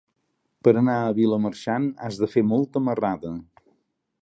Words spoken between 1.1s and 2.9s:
Vilamarxant has de fer molta